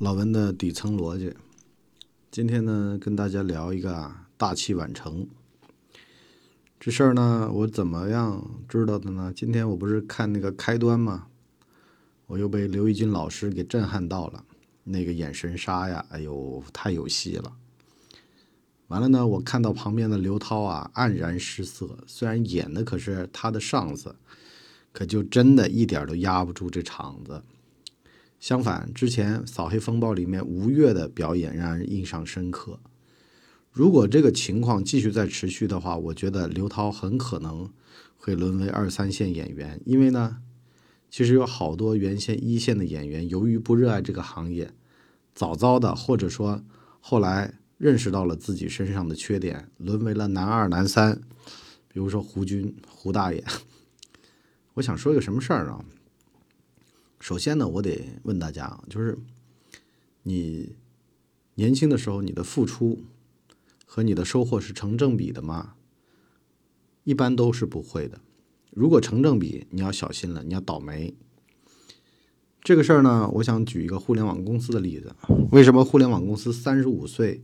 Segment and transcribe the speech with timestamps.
[0.00, 1.32] 老文的底层逻辑，
[2.28, 5.24] 今天呢，跟大家聊一个大器晚成
[6.80, 9.32] 这事儿呢，我怎么样知道的呢？
[9.36, 11.28] 今天我不是看那个开端吗？
[12.26, 14.44] 我又被刘奕君老师给震撼到了，
[14.82, 17.52] 那个眼神杀呀，哎呦，太有戏了。
[18.88, 24.16] 完了呢，我看到旁边的刘涛啊，黯然失色，虽然演的可是他的上司，
[24.90, 27.40] 可就真的一点都压不住这场子。
[28.44, 32.78] 相反，之前《扫黑风暴》里面吴越的表演让人印象深刻。
[33.72, 37.72] 如果这个情况继续再持续的话，我觉得刘涛很可能
[38.18, 39.80] 会沦为二三线演员。
[39.86, 40.42] 因为呢，
[41.08, 44.74] 其实有好多原先一线的演员，由于不热爱这个行业，
[45.34, 46.62] 早早的或者说
[47.00, 51.18] 后来认识到了自己身上的缺点，沦为了男二、男三。
[51.88, 53.42] 比如说胡军、胡大爷。
[54.74, 55.82] 我想说一个什么事儿啊？
[57.24, 59.16] 首先呢，我得问大家，就是
[60.24, 60.76] 你
[61.54, 63.02] 年轻的时候，你的付出
[63.86, 65.74] 和你的收获是成正比的吗？
[67.02, 68.20] 一般都是不会的。
[68.72, 71.14] 如果成正比，你要小心了，你要倒霉。
[72.62, 75.16] 这个事儿呢，我想举一个互联网公司的例子。
[75.50, 77.42] 为什么互联网公司三十五岁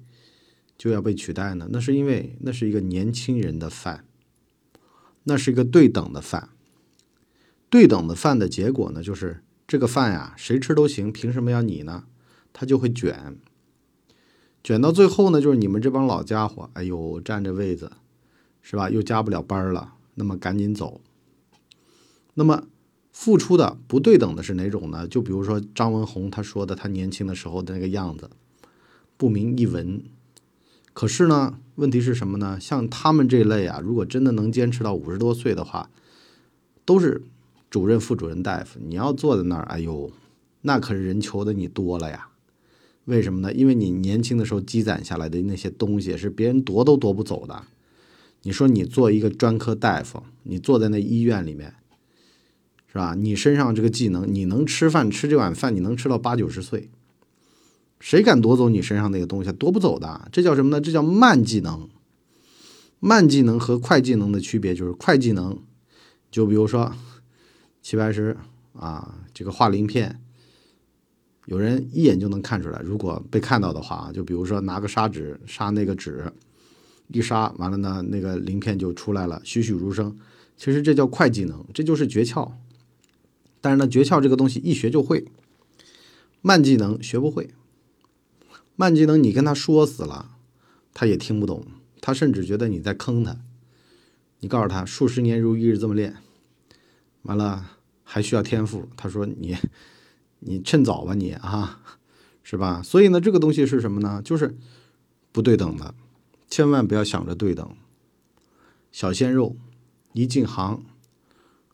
[0.76, 1.66] 就要被取代呢？
[1.70, 4.04] 那是因为那是一个年轻人的饭，
[5.22, 6.50] 那是一个对等的饭。
[7.70, 9.42] 对等的饭的结果呢，就是。
[9.70, 12.02] 这个饭呀，谁吃都行，凭什么要你呢？
[12.52, 13.36] 他就会卷，
[14.64, 17.92] 卷到最后呢，就是你们这帮老家伙，哎呦，占着位子，
[18.62, 18.90] 是吧？
[18.90, 21.00] 又加不了班了，那么赶紧走。
[22.34, 22.64] 那么
[23.12, 25.06] 付出的不对等的是哪种呢？
[25.06, 28.28] 就比如说张文宏他说的，他年轻的时候的那个样子，
[29.16, 30.02] 不明一文。
[30.92, 32.58] 可是呢，问题是什么呢？
[32.58, 35.88] 像他们这类啊，如果真的能坚持到五十多岁的话，
[36.84, 37.22] 都是。
[37.70, 40.10] 主任、副主任、大夫，你要坐在那儿，哎呦，
[40.62, 42.26] 那可是人求的你多了呀。
[43.04, 43.52] 为什么呢？
[43.52, 47.62] 因为你年轻的时候积攒下来的那些东西是别人夺都夺不走的。
[48.42, 51.74] 你说你做一个专科大夫，你坐在那医院里面，
[52.88, 53.14] 是吧？
[53.14, 56.90] 你身上这个技能，你能吃饭吃这碗饭，你能吃到八九十岁，
[58.00, 59.52] 谁敢夺走你身上那个东西？
[59.52, 60.28] 夺不走的。
[60.32, 60.80] 这叫什么呢？
[60.80, 61.88] 这叫慢技能。
[62.98, 65.56] 慢技能和快技能的区别就是快技能，
[66.32, 66.92] 就比如说。
[67.82, 68.36] 齐白石
[68.74, 70.20] 啊，这个画鳞片，
[71.46, 72.80] 有人一眼就能看出来。
[72.84, 76.32] 如果被看到的话就比如说拿个砂纸砂那个纸，
[77.08, 80.16] 一砂完了呢，那个鳞片就出来了，栩栩如生。
[80.56, 82.52] 其实这叫快技能，这就是诀窍。
[83.60, 85.26] 但是呢，诀窍这个东西一学就会，
[86.42, 87.50] 慢技能学不会。
[88.76, 90.30] 慢技能你跟他说死了，
[90.94, 91.66] 他也听不懂，
[92.00, 93.38] 他甚至觉得你在坑他。
[94.40, 96.16] 你告诉他数十年如一日这么练。
[97.22, 99.56] 完了还需要天赋，他说你
[100.40, 101.82] 你趁早吧你啊，
[102.42, 102.82] 是吧？
[102.82, 104.22] 所以呢，这个东西是什么呢？
[104.24, 104.56] 就是
[105.32, 105.94] 不对等的，
[106.48, 107.76] 千万不要想着对等。
[108.90, 109.56] 小鲜肉
[110.12, 110.82] 一进行，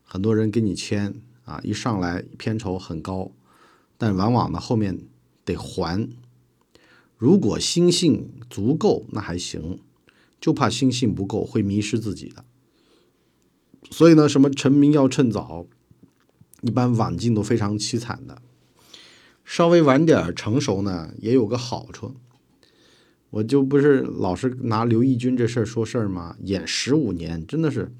[0.02, 1.14] 很多人给你签
[1.44, 3.30] 啊，一上来片酬很高，
[3.96, 4.98] 但往往呢后面
[5.44, 6.08] 得还。
[7.16, 9.78] 如果心性足够，那还行；
[10.38, 12.44] 就怕心性不够，会迷失自己的。
[13.90, 15.66] 所以呢，什么成名要趁早，
[16.60, 18.42] 一般晚进都非常凄惨的。
[19.44, 22.14] 稍微晚点成熟呢，也有个好处。
[23.30, 26.36] 我就不是老是拿刘奕君这事儿说事儿吗？
[26.40, 27.92] 演十五年，真的是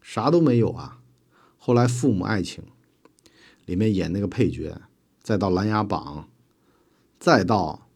[0.00, 1.00] 啥都没有啊。
[1.56, 2.64] 后来《父母爱情》
[3.66, 4.80] 里面演那个配角，
[5.22, 6.28] 再到《琅琊榜》，
[7.18, 7.88] 再到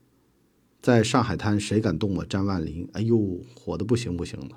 [0.81, 2.89] 在上海滩谁敢动我张万林？
[2.93, 4.55] 哎呦，火的不行不行的。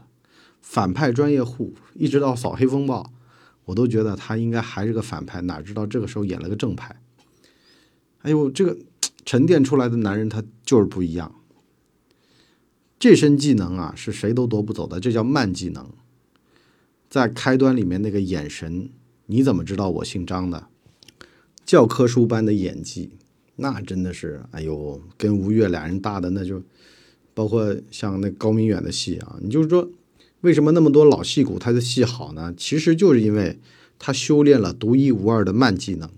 [0.62, 3.12] 反派专业户，一直到扫黑风暴，
[3.66, 7.02] 我都觉得他应该还是个反派，哪知道这个时候演了个正派。
[8.22, 8.78] 哎呦，这个
[9.26, 11.34] 沉淀出来的男人他就是不一样。
[13.00, 15.90] 这身技能啊，是谁都夺不走的，这叫慢技能。
[17.10, 18.90] 在开端里面那个眼神，
[19.28, 20.68] 你怎么知道我姓张的？
[21.66, 23.12] 教科书般的演技，
[23.56, 26.62] 那真的是，哎呦，跟吴越俩人搭的那就，
[27.34, 29.90] 包括像那高明远的戏啊，你就是说。
[30.42, 32.54] 为什么那么多老戏骨他的戏好呢？
[32.56, 33.60] 其实就是因为
[33.98, 36.10] 他修炼了独一无二的慢技能。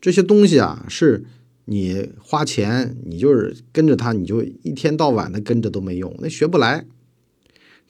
[0.00, 1.24] 这些东西啊，是
[1.66, 6.86] 你花钱，你就是跟着他，你就一天到晚的跟着都没用，那学不来。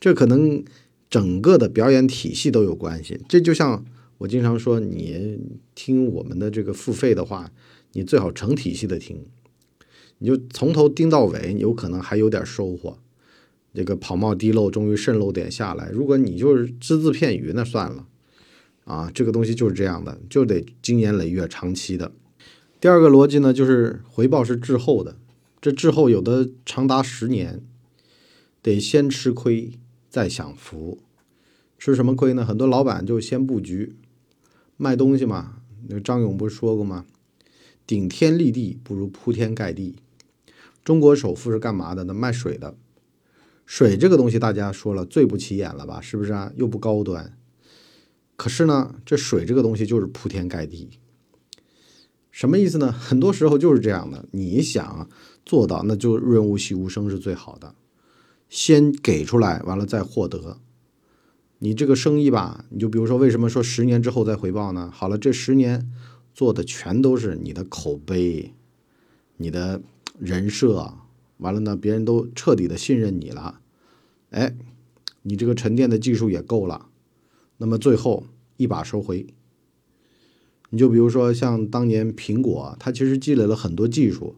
[0.01, 0.65] 这可能
[1.11, 3.21] 整个的表演体系都有关系。
[3.29, 3.85] 这就像
[4.19, 5.39] 我经常说，你
[5.75, 7.53] 听我们的这个付费的话，
[7.93, 9.25] 你最好成体系的听，
[10.19, 12.99] 你就从头听到尾，有可能还有点收获。
[13.75, 15.89] 这个跑冒滴漏，终于渗漏点下来。
[15.91, 18.07] 如果你就是只字片语，那算了，
[18.85, 22.13] 啊，这个东西就是这样的，就得经年累月、长期的。
[22.81, 25.17] 第二个逻辑呢，就是回报是滞后的，
[25.61, 27.61] 这滞后有的长达十年，
[28.63, 29.73] 得先吃亏
[30.09, 30.99] 再享福。
[31.79, 32.45] 吃什么亏呢？
[32.45, 33.95] 很多老板就先布局
[34.77, 35.59] 卖东西嘛。
[35.87, 37.07] 那张勇不是说过吗？
[37.87, 39.97] 顶天立地不如铺天盖地。
[40.85, 42.05] 中国首富是干嘛的？
[42.05, 42.77] 那卖水的。
[43.69, 46.01] 水这个东西大家说了最不起眼了吧？
[46.01, 46.51] 是不是啊？
[46.57, 47.37] 又不高端。
[48.35, 50.89] 可是呢，这水这个东西就是铺天盖地。
[52.31, 52.91] 什么意思呢？
[52.91, 54.25] 很多时候就是这样的。
[54.31, 55.07] 你想
[55.45, 57.75] 做到，那就润物细无声是最好的。
[58.49, 60.57] 先给出来，完了再获得。
[61.59, 64.91] 你这个生意吧，你就比如说，为什么说十年之后再回报呢？
[64.91, 65.93] 好了，这十年
[66.33, 68.55] 做的全都是你的口碑、
[69.37, 69.83] 你的
[70.19, 70.95] 人设，
[71.39, 73.61] 完了呢，别人都彻底的信任你了，
[74.31, 74.55] 哎，
[75.23, 76.87] 你这个沉淀的技术也够了，
[77.57, 78.27] 那么最后
[78.57, 79.27] 一把收回。
[80.71, 84.37] 你就比如说像当年苹果，它其实积累了很多技术，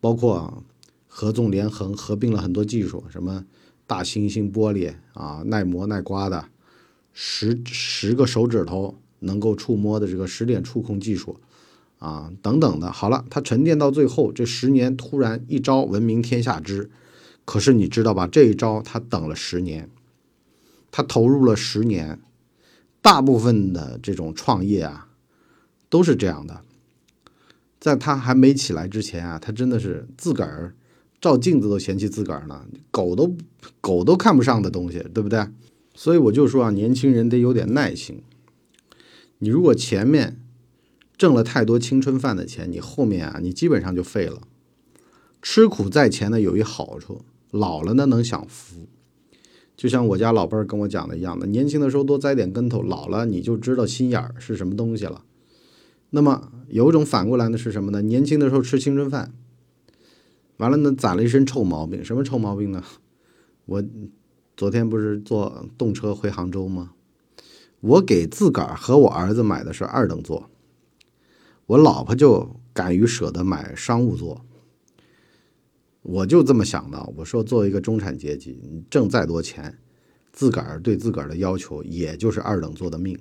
[0.00, 0.64] 包括
[1.06, 3.44] 合纵连横，合并了很多技术，什么。
[3.86, 6.46] 大猩猩玻璃啊，耐磨耐刮的，
[7.12, 11.40] 十十个手指头能够触摸的这个十点触控技术
[12.00, 12.90] 啊，等等的。
[12.90, 16.90] 好了，它沉淀到最后，这十年突然一招闻名天下知。
[17.44, 18.26] 可是你知道吧？
[18.26, 19.88] 这一招他等了十年，
[20.90, 22.18] 他投入了十年。
[23.02, 25.08] 大部分的这种创业啊，
[25.88, 26.60] 都是这样的，
[27.80, 30.74] 在他还没起来之前啊，他真的是自个儿。
[31.18, 33.34] 照镜子都嫌弃自个儿呢，狗都
[33.80, 35.46] 狗都看不上的东西，对不对？
[35.94, 38.22] 所以我就说啊，年轻人得有点耐心。
[39.38, 40.38] 你如果前面
[41.20, 44.40] 挣了太多青春饭的钱，你后面啊，你基本上就废了。
[45.42, 47.20] 吃苦在前呢，有一好处，
[47.50, 48.88] 老了呢能享福。
[49.76, 55.22] 就像我家老辈儿跟我讲的一样的，年轻的时候多栽点跟头，老了你就知道心眼儿是什么东西了。
[56.08, 58.00] 那么有一种反过来的是什么呢？
[58.00, 59.34] 年轻的时候吃青春饭。
[60.56, 62.02] 完了呢，攒了一身臭毛病。
[62.02, 62.82] 什么臭毛病呢？
[63.66, 63.84] 我
[64.56, 66.92] 昨天不是坐动车回杭州吗？
[67.80, 70.48] 我给自个儿和我儿子买的是二等座，
[71.70, 74.44] 我老婆就敢于舍得买商务座。
[76.02, 79.78] 我就这么想的，我说作为一个中产阶级，你挣再多钱，
[80.32, 83.16] 自个儿对自个儿的要求也就是二等座的命。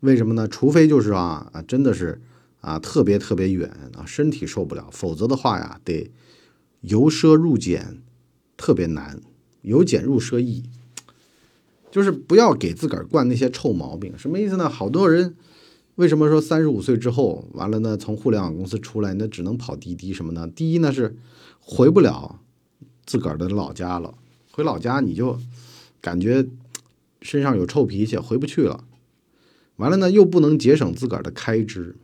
[0.00, 0.46] 为什么呢？
[0.46, 2.20] 除非就是啊啊，真的是。
[2.60, 6.12] 啊，特别特别远啊，身体受不了，否则的话呀，得
[6.82, 8.00] 由奢入俭，
[8.56, 9.20] 特别难，
[9.62, 10.62] 由俭入奢易，
[11.90, 14.16] 就是不要给自个儿惯那些臭毛病。
[14.16, 14.68] 什么意思呢？
[14.68, 15.34] 好多人
[15.96, 17.96] 为什么说三十五岁之后完了呢？
[17.96, 20.48] 从互联网公司出来，那只能跑滴滴什么呢？
[20.48, 21.16] 第一呢是
[21.60, 22.40] 回不了
[23.04, 24.14] 自个儿的老家了，
[24.50, 25.38] 回老家你就
[26.00, 26.46] 感觉
[27.20, 28.84] 身上有臭脾气，回不去了。
[29.76, 31.96] 完了呢，又不能节省自个儿的开支。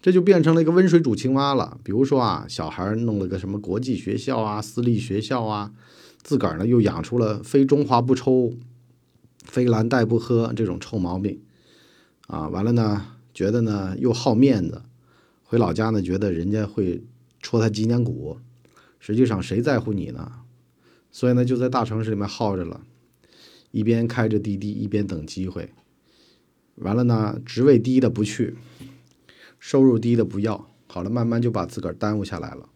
[0.00, 1.78] 这就变成了一个温水煮青蛙了。
[1.82, 5.72] 比如说啊，小孩弄了个什么国际学校啊、私立学校啊，
[6.22, 8.52] 自个儿呢又养出了非中华不抽、
[9.44, 11.40] 非蓝带不喝这种臭毛病
[12.26, 12.48] 啊。
[12.48, 14.82] 完了呢，觉得呢又好面子，
[15.42, 17.04] 回老家呢觉得人家会
[17.40, 18.38] 戳他脊梁骨。
[18.98, 20.32] 实际上谁在乎你呢？
[21.10, 22.80] 所以呢就在大城市里面耗着了，
[23.70, 25.70] 一边开着滴滴，一边等机会。
[26.76, 28.56] 完了呢，职位低的不去。
[29.60, 32.68] 收入低的不要，好了，慢慢就把自个儿耽误下来了。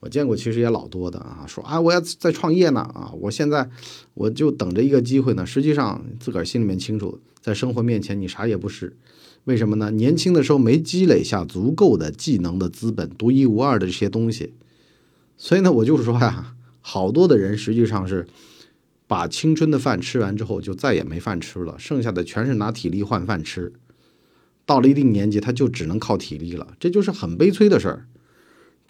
[0.00, 3.68] 我见过，其实也老多的啊，说啊，我要在创业呢啊，我现在
[4.14, 5.44] 我就等着一个机会呢。
[5.44, 8.96] 实际上自个儿心里面清楚，在生活面前你啥也不是。
[9.44, 9.90] 为什么呢？
[9.90, 14.54] 年轻的时候没积累下足够的技能的资本，独一无二的这些东西。
[15.36, 18.26] 所以呢，我就是说呀，好多的人实际上是
[19.06, 23.72] 把青春的饭吃完之后，就再也没饭吃了，剩下的全是拿体力换饭吃。
[24.64, 28.06] 到了一定年纪，他就只能靠体力了，这就是很悲催的事儿。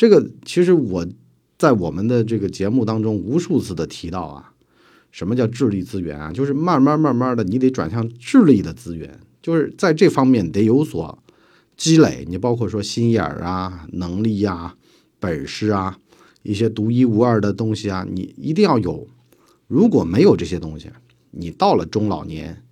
[0.00, 1.06] 这个其实我
[1.58, 4.54] 在我们的这个节目当中无数次的提到啊，
[5.10, 6.32] 什么叫智力资源啊？
[6.32, 11.22] 就是慢慢慢慢的，你得转向智力的资源，就是在这方面得有所
[11.76, 12.24] 积累。
[12.26, 14.74] 你包括说心眼儿啊、能力呀、
[15.18, 15.98] 本事啊，
[16.44, 19.06] 一些独一无二的东西啊，你一定要有。
[19.66, 20.88] 如果没有这些东西，
[21.32, 22.62] 你到了中老年，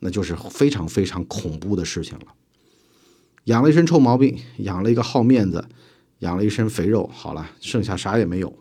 [0.00, 2.26] 那就是非常非常恐怖的事情了。
[3.44, 5.64] 养了一身臭毛病，养了一个好面子，
[6.22, 8.56] 养了一身肥肉，好了，剩下啥也没有。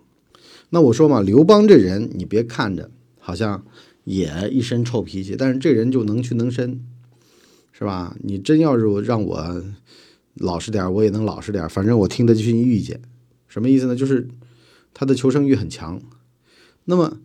[0.71, 2.89] 那我说嘛，刘邦这人，你别看着
[3.19, 3.63] 好像
[4.03, 6.83] 也一身臭脾气，但是这人就能屈能伸，
[7.71, 8.15] 是吧？
[8.23, 9.63] 你真要是让我
[10.33, 12.99] 老实点，我也能老实点，反正我听得进意见。
[13.47, 13.95] 什么意思呢？
[13.95, 14.27] 就是
[14.93, 16.01] 他的求生欲很强。
[16.85, 17.19] 那么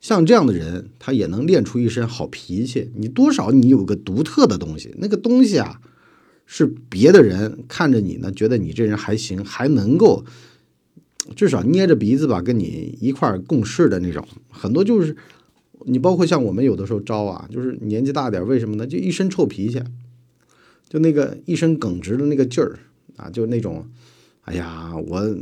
[0.00, 2.90] 像这样的人，他也能练出一身好脾气。
[2.94, 5.80] 你多少你有个独特的东西，那个东西啊。
[6.46, 10.24] 是别的人看着你呢，觉得你这人还行，还能够
[11.34, 14.26] 至少捏着鼻子吧跟你一块共事的那种。
[14.50, 15.16] 很多就是
[15.86, 18.86] 你包括像我们有的时候招啊，就是年纪大点，为什么呢？
[18.86, 19.82] 就一身臭脾气，
[20.88, 22.78] 就那个一身耿直的那个劲儿
[23.16, 23.88] 啊，就那种，
[24.42, 25.36] 哎呀，我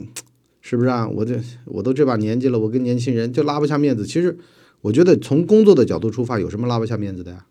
[0.61, 1.09] 是不是啊？
[1.09, 4.06] 我这我都这把年纪了，我跟年轻人就拉不下面子。
[4.06, 4.38] 其实
[4.80, 7.47] 我觉得从工作的角度出发，有什么拉不下面子的呀？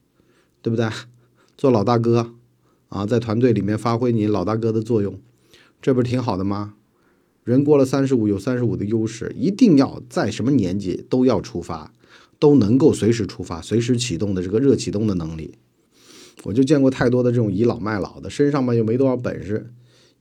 [0.61, 0.87] 对不对？
[1.57, 2.33] 做老大哥。
[2.91, 5.17] 啊，在团队里面发挥你老大哥的作用，
[5.81, 6.73] 这不是挺好的吗？
[7.45, 11.93] 人过了三十五有三十五的优势，一定要在什么年纪都要出发，
[12.37, 15.55] 都能够随时出发、随时启动的这个热启动的能力。
[16.43, 19.71] 我就见过太多的这种倚老卖老的，身上嘛又没多少本事，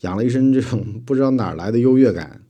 [0.03, 2.41] 养了一身这种 不知道哪来的优越感。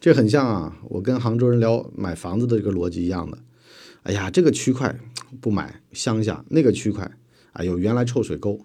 [0.00, 3.38] 这很像啊，我跟杭州人聊买房子的这个逻辑一样的。
[4.02, 4.98] 哎呀，这个区块
[5.40, 7.08] 不买乡下，那个区块，
[7.52, 8.60] 哎呦，原来臭水沟。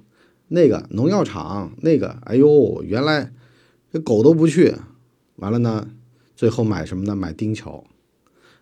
[0.48, 3.34] 那个农药厂，那个，哎呦，原来
[3.92, 4.76] 这狗都不去，
[5.38, 5.90] 完了呢，
[6.36, 7.16] 最后买什么呢？
[7.16, 7.84] 买丁桥，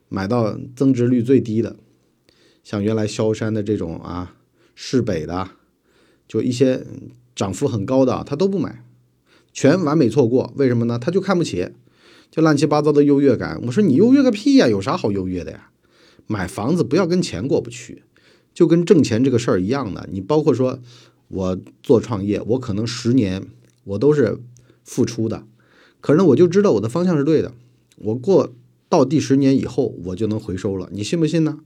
[0.08, 1.76] 买到增值率最低的，
[2.64, 4.38] 像原来萧山的这种啊，
[4.74, 5.50] 市北的，
[6.26, 6.86] 就一些
[7.36, 8.86] 涨幅很高的，他都不买，
[9.52, 10.54] 全完美错过。
[10.56, 10.98] 为什么呢？
[10.98, 11.70] 他就看不起，
[12.32, 13.62] 就乱七八糟的优越感。
[13.66, 15.70] 我说你优越个屁呀，有啥好优越的呀？
[16.28, 18.04] 买房子不要跟钱过不去，
[18.54, 20.08] 就跟挣钱这个事儿一样的。
[20.10, 20.80] 你包括说。
[21.34, 23.48] 我做创业，我可能十年
[23.86, 24.38] 我都是
[24.84, 25.44] 付出的，
[26.00, 27.54] 可是呢，我就知道我的方向是对的。
[27.96, 28.54] 我过
[28.88, 31.58] 到第十年以后，我就能回收了，你信不信呢？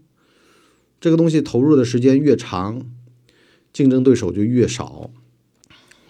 [1.02, 2.82] 这个东西投入的时间越长，
[3.74, 5.12] 竞争对手就越少，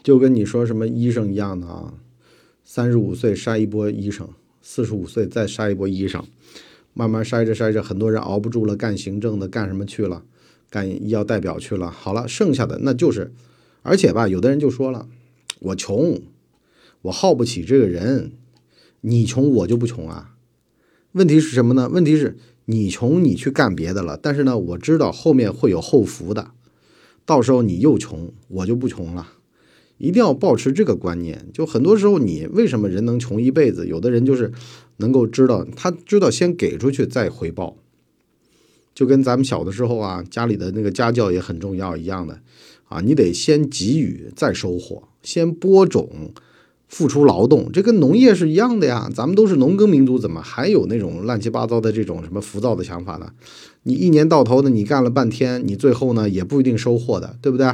[0.04, 1.96] 就跟你说什么医生一样的啊，
[2.64, 4.30] 三十五岁筛一波医生，
[4.62, 6.24] 四十五岁再筛一波医生，
[6.94, 10.24] 慢慢筛着筛着，很多人熬不住了，干行政的干什么去了？
[10.70, 13.34] 干医药代表去了，好了，剩下的那就是。
[13.88, 15.08] 而且吧，有的人就说了，
[15.60, 16.22] 我穷，
[17.04, 18.34] 我耗不起这个人，
[19.00, 20.36] 你穷我就不穷啊。
[21.14, 21.88] 问题是什么呢？
[21.88, 26.52] 问题是你穷，你去干别的了，但是呢，我知道后面会有后福的，
[27.26, 29.30] 到时候你又穷，我就不穷了。
[29.98, 31.48] 一定要保持这个观念。
[31.54, 33.88] 就很多时候，你为什么人能穷一辈子？
[33.88, 34.52] 有的人就是
[34.98, 37.78] 能够知道，他知道先给出去再回报，
[38.94, 42.42] 就跟咱们小的时候啊，家里的那个家教也很重要一样的。
[42.88, 46.32] 啊，你得先给予再收获，先播种，
[46.88, 49.10] 付出劳动，这跟农业是一样的呀。
[49.14, 53.32] 咱们都是农耕民族，怎么还有那种乱七八糟的这种什么浮躁的想法呢？
[53.84, 57.70] 你一年到头的你干了半天，你最后呢也不一定收获的，对不对？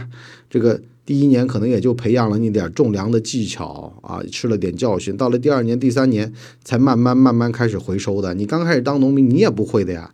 [0.49, 8.33] 这个第一年可能也就培养了你点种粮的技巧啊，吃了点教训，到了第二年、第三年才慢慢慢慢开始回收的。
[8.33, 10.13] 你刚开始当农民，你也不会的呀，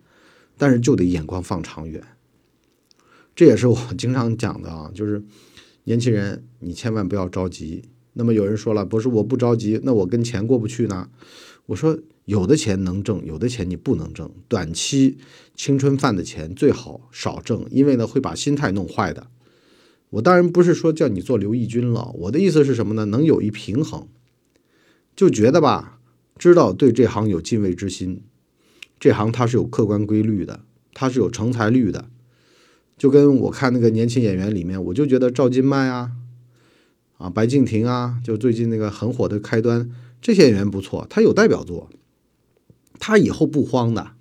[0.57, 2.01] 但是就得眼光放长远。
[3.39, 5.23] 这也是我 经常讲的啊，就是
[5.85, 7.85] 年轻人，你千万不要着急。
[8.11, 11.09] 那么有人说了，不是我不着急，那我跟钱过不去呢？
[11.67, 14.29] 我说有的钱能挣，有的钱你不能挣。
[14.49, 15.19] 短期
[15.55, 19.27] 青春饭的钱最好少挣，因为呢会把心态弄坏的。
[20.09, 23.05] 我当然不是说叫你做刘义军了，我的意思是什么呢？
[23.05, 24.09] 能有一平衡，
[25.15, 26.01] 就觉得吧，
[26.37, 28.21] 知道对这行有敬畏之心，
[28.99, 32.09] 这行它是有客观规律的，它是有成才率的。
[32.99, 36.11] 就跟我看那个年轻演员里面，我就觉得赵今麦啊，
[37.17, 39.89] 啊白敬亭啊，就最近那个很火的开端，
[40.21, 41.89] 这些演员不错，他有代表作，
[42.99, 44.11] 他以后不慌的，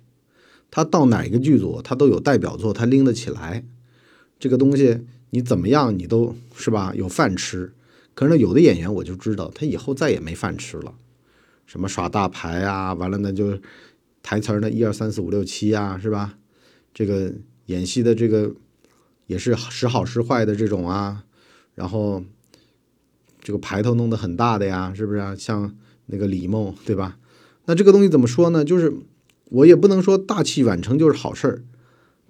[0.71, 3.65] 他到哪个剧组他都有代表作，他拎得起来，
[4.39, 7.73] 这个东西你怎么样你都是吧有饭吃。
[8.13, 10.93] 可是，有的演员我就知道他以后再也没饭吃了，
[11.65, 13.59] 什么耍大牌啊，完了呢就
[14.23, 16.37] 台词呢一二三四五六七啊，是吧？
[16.93, 17.33] 这个
[17.65, 18.55] 演戏的这个。
[19.29, 21.23] 也是时好时坏的这种啊，
[21.75, 22.23] 然后
[23.39, 25.35] 这个牌头弄得很大的呀，是不是啊？
[25.35, 25.75] 像
[26.07, 27.19] 那个李梦，对吧？
[27.65, 28.65] 那这个东西怎么说呢？
[28.65, 28.91] 就是
[29.49, 31.61] 我也不能说大器晚成就是好事儿，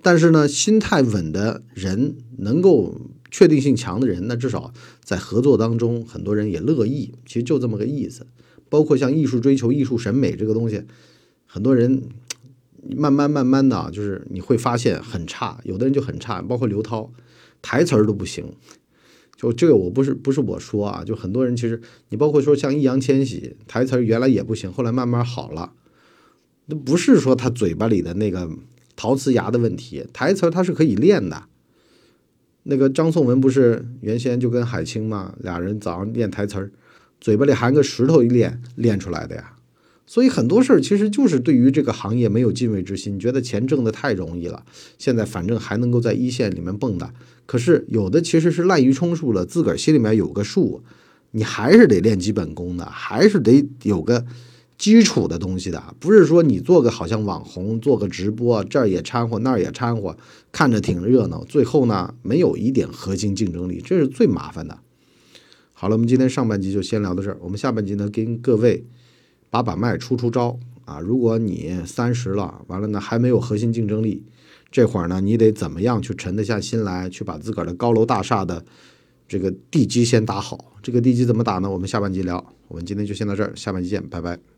[0.01, 2.99] 但是呢，心态稳的人，能够
[3.31, 7.13] 确定性强的人，那至少在合作当中，很多人也乐意。
[7.25, 8.27] 其实就这么个意思。
[8.67, 10.83] 包括像艺术追求、艺术审美这个东西，
[11.47, 12.03] 很多人。
[12.95, 17.11] 慢慢慢慢的，就是你会发现很差，有的人就很差，包括刘涛，
[17.61, 18.53] 台词儿都不行。
[19.35, 25.71] 就这个我不是不是我说啊，就很多人其实你包括说像易烊千玺，台词儿原来也不行，后来慢慢好了。
[26.65, 28.49] 那不是说他嘴巴里的那个
[28.95, 31.43] 陶瓷牙的问题，台词儿他是可以练的。
[32.63, 36.71] 那个张颂文不是原先就跟海清嘛，俩人早上练台词儿，
[37.21, 39.55] 嘴巴里含个石头一练练出来的呀。
[40.09, 44.65] 所以很多事儿其实就是对于这个行业没有敬畏之心，觉得钱挣得太容易了，
[44.97, 47.07] 现在反正还能够在一线里面蹦跶。
[47.45, 50.81] 可是有的其实是滥竽充数了，自个儿心里面有个数，
[51.29, 54.25] 你还是得练基本功的，还是得有个
[54.79, 60.17] 基础的东西的，不是说你做个好像网红，做个直播，这儿也掺和，那儿也掺和，
[60.51, 64.79] 看着挺热闹，最后呢没有一点核心竞争力，这是最麻烦的。
[65.73, 68.83] 好了，我们今天上半集就先聊到这儿，我们下半集呢跟各位。
[69.49, 70.99] 把把脉，出出招啊！
[70.99, 74.23] 如果你三十了，完了呢还没有核心竞争力，
[74.71, 78.63] 这会儿呢你得怎么样去沉得下心来，去把自个儿的高楼大厦的
[79.27, 80.73] 这个地基先打好。
[80.81, 81.69] 这个地基怎么打呢？
[81.69, 82.53] 我们下半集聊。
[82.69, 84.39] 我们今天就先到这儿，下半集见，拜拜。